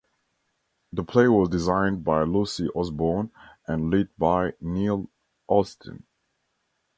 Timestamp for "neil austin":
4.59-6.07